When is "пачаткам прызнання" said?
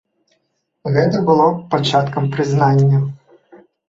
1.73-3.03